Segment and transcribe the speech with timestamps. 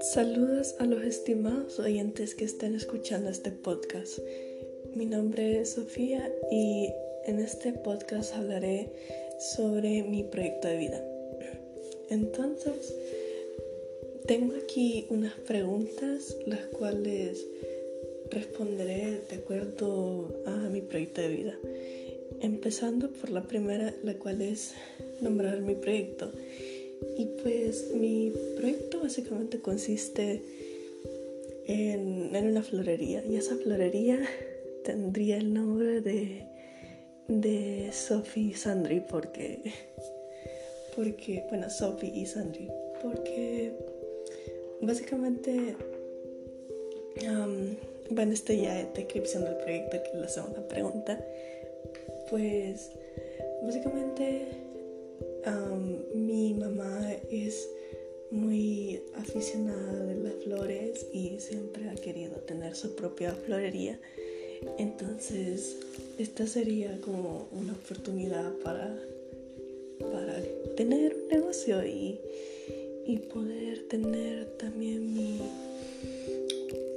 [0.00, 4.18] Saludos a los estimados oyentes que están escuchando este podcast.
[4.94, 6.92] Mi nombre es Sofía y
[7.26, 8.90] en este podcast hablaré
[9.38, 11.04] sobre mi proyecto de vida.
[12.10, 12.94] Entonces,
[14.26, 17.46] tengo aquí unas preguntas las cuales
[18.30, 21.58] responderé de acuerdo a mi proyecto de vida.
[22.40, 24.74] Empezando por la primera, la cual es
[25.20, 26.32] nombrar mi proyecto.
[27.16, 30.42] Y pues mi proyecto básicamente consiste
[31.66, 33.24] en, una florería.
[33.24, 34.20] Y esa florería
[34.84, 36.44] tendría el nombre de,
[37.28, 39.60] de Sophie Sandri porque,
[40.96, 42.68] porque, bueno, Sophie y Sandri,
[43.02, 43.72] porque
[44.80, 45.76] básicamente,
[48.10, 51.24] bueno, esto ya es descripción del proyecto, que es la segunda pregunta,
[52.30, 52.90] pues
[53.62, 54.46] básicamente
[56.14, 57.68] mi mamá es
[58.30, 63.98] muy aficionada de las flores y siempre ha querido tener su propia florería.
[64.78, 65.76] Entonces,
[66.18, 68.98] esta sería como una oportunidad para,
[70.00, 70.42] para
[70.76, 72.20] tener un negocio y,
[73.06, 75.40] y poder tener también mi,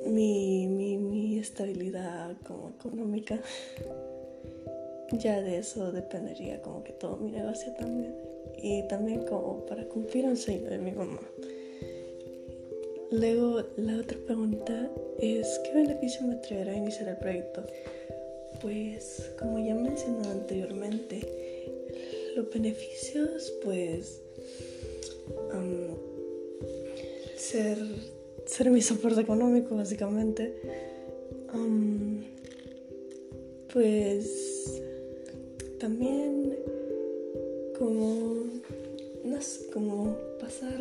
[0.07, 3.39] mi, mi, mi estabilidad como económica.
[5.13, 8.15] Ya de eso dependería como que todo mi negocio también
[8.57, 11.21] y también como para cumplir un sueño de mi mamá.
[13.11, 17.65] Luego, la otra pregunta es, ¿qué beneficio me traerá iniciar el proyecto?
[18.61, 21.19] Pues, como ya mencioné anteriormente,
[22.37, 24.21] los beneficios, pues,
[27.35, 27.77] ser,
[28.45, 30.55] ser mi soporte económico, básicamente.
[33.73, 34.50] pues,
[35.81, 36.55] también
[37.79, 38.31] como
[39.73, 40.79] como pasar,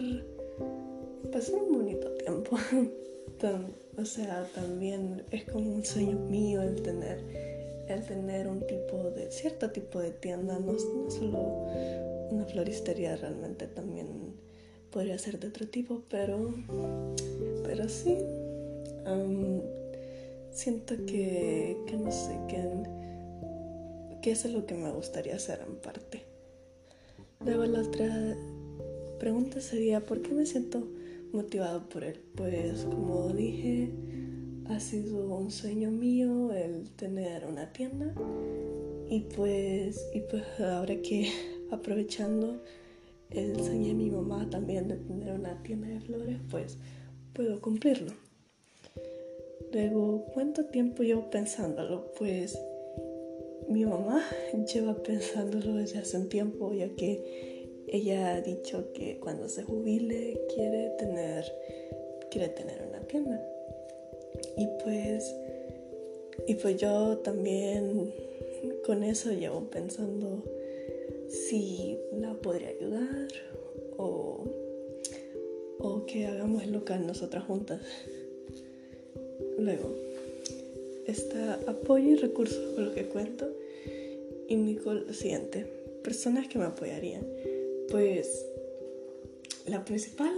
[1.32, 2.58] pasar un bonito tiempo.
[3.96, 7.18] o sea, también es como un sueño mío el tener,
[7.88, 10.78] el tener un tipo de, cierto tipo de tienda, no,
[11.08, 11.38] solo
[12.30, 14.34] una floristería realmente también
[14.90, 16.54] podría ser de otro tipo, pero,
[17.64, 18.18] pero sí,
[20.52, 22.58] siento que, que no sé, que,
[24.22, 26.24] que es lo que me gustaría hacer en parte.
[27.44, 28.36] Luego la otra
[29.18, 30.86] pregunta sería, ¿por qué me siento
[31.32, 32.20] motivado por él?
[32.34, 33.90] Pues como dije,
[34.68, 38.14] ha sido un sueño mío el tener una tienda
[39.08, 41.30] y pues, y pues ahora que
[41.70, 42.62] aprovechando
[43.30, 46.78] el sueño de mi mamá también de tener una tienda de flores, pues
[47.32, 48.12] puedo cumplirlo.
[49.72, 52.12] Luego, ¿cuánto tiempo llevo pensándolo?
[52.18, 52.58] Pues
[53.70, 54.20] mi mamá
[54.72, 60.40] lleva pensándolo desde hace un tiempo, ya que ella ha dicho que cuando se jubile
[60.52, 61.44] quiere tener,
[62.30, 63.40] quiere tener una tienda.
[64.56, 65.34] Y pues,
[66.48, 68.12] y pues yo también
[68.84, 70.42] con eso llevo pensando
[71.28, 73.28] si la podría ayudar
[73.98, 74.44] o,
[75.78, 77.80] o que hagamos el local nosotras juntas.
[79.58, 79.94] Luego,
[81.10, 83.48] está apoyo y recursos con lo que cuento
[84.48, 85.64] indico lo siguiente,
[86.02, 87.26] personas que me apoyarían.
[87.90, 88.46] Pues
[89.66, 90.34] la principal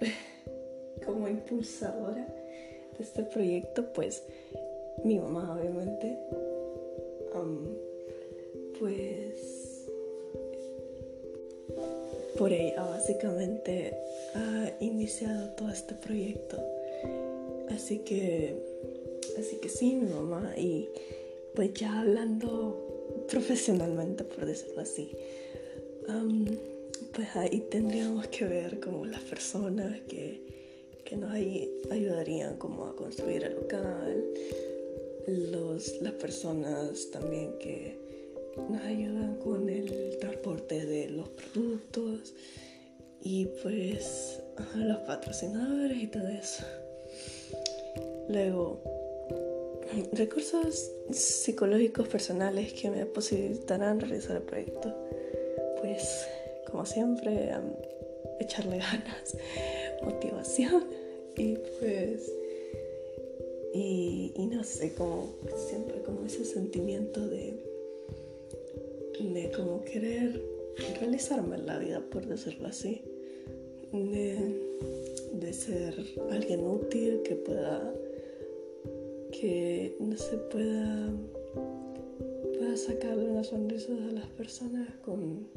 [1.06, 2.26] como impulsadora
[2.96, 4.22] de este proyecto, pues
[5.04, 6.18] mi mamá obviamente,
[8.78, 9.86] pues
[12.38, 13.96] por ella básicamente
[14.34, 16.58] ha iniciado todo este proyecto.
[17.70, 18.56] Así que,
[19.38, 20.88] así que sí, mi mamá y
[21.54, 25.10] pues ya hablando profesionalmente, por decirlo así.
[27.14, 33.44] pues ahí tendríamos que ver como las personas que, que nos ayudarían como a construir
[33.44, 34.24] el local,
[35.26, 37.98] los, las personas también que
[38.68, 42.34] nos ayudan con el transporte de los productos
[43.22, 44.42] y pues
[44.74, 46.64] los patrocinadores y todo eso.
[48.28, 49.01] Luego,
[50.12, 54.94] recursos psicológicos personales que me posibilitarán realizar el proyecto.
[55.80, 56.26] Pues,
[56.70, 57.50] como siempre,
[58.40, 59.36] echarle ganas,
[60.02, 60.84] motivación
[61.36, 62.32] y pues,
[63.74, 65.34] y, no sé, como
[65.68, 67.54] siempre, como ese sentimiento de,
[69.20, 70.42] de como querer
[71.00, 73.02] realizarme en la vida, por decirlo así,
[73.92, 74.60] de,
[75.32, 75.94] de ser
[76.30, 77.94] alguien útil que pueda
[79.32, 81.10] que no se pueda,
[82.56, 85.48] pueda sacarle una sonrisa a las personas con,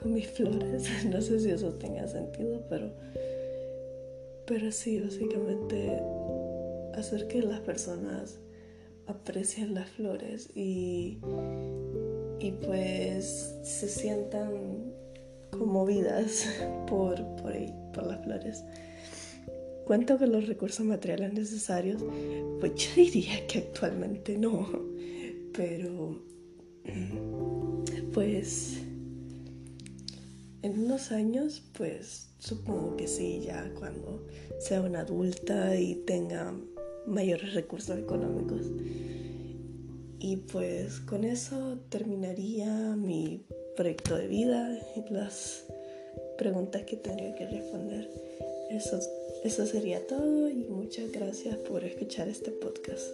[0.00, 0.88] con mis flores.
[1.10, 2.92] No sé si eso tenga sentido, pero,
[4.46, 6.02] pero sí, básicamente
[6.94, 8.38] hacer que las personas
[9.06, 11.18] aprecien las flores y,
[12.38, 14.92] y pues se sientan
[15.50, 16.46] conmovidas
[16.86, 17.54] por, por,
[17.92, 18.64] por las flores.
[19.90, 22.00] Cuento con los recursos materiales necesarios,
[22.60, 24.68] pues yo diría que actualmente no,
[25.52, 26.22] pero
[28.12, 28.78] pues
[30.62, 34.28] en unos años, pues supongo que sí, ya cuando
[34.60, 36.54] sea una adulta y tenga
[37.08, 38.70] mayores recursos económicos.
[40.20, 43.44] Y pues con eso terminaría mi
[43.74, 45.64] proyecto de vida y las
[46.38, 48.08] preguntas que tendría que responder.
[48.70, 49.00] Eso,
[49.42, 53.10] eso sería todo y muchas gracias por escuchar este podcast.